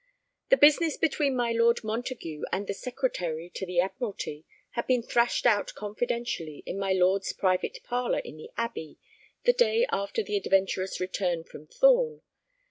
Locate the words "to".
3.53-3.67